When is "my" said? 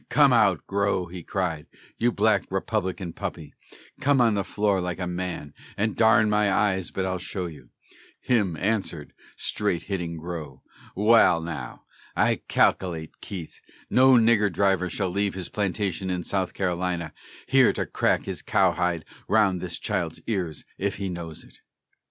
6.27-6.51